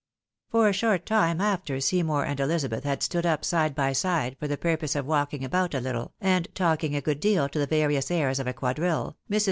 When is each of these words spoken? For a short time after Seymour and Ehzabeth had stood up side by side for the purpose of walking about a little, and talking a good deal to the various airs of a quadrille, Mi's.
For 0.49 0.67
a 0.67 0.73
short 0.73 1.05
time 1.05 1.39
after 1.39 1.79
Seymour 1.79 2.25
and 2.25 2.39
Ehzabeth 2.39 2.83
had 2.85 3.03
stood 3.03 3.23
up 3.23 3.45
side 3.45 3.75
by 3.75 3.93
side 3.93 4.35
for 4.39 4.47
the 4.47 4.57
purpose 4.57 4.95
of 4.95 5.05
walking 5.05 5.43
about 5.45 5.75
a 5.75 5.79
little, 5.79 6.15
and 6.19 6.47
talking 6.55 6.95
a 6.95 7.01
good 7.01 7.19
deal 7.19 7.47
to 7.47 7.59
the 7.59 7.67
various 7.67 8.09
airs 8.09 8.39
of 8.39 8.47
a 8.47 8.53
quadrille, 8.53 9.15
Mi's. 9.29 9.39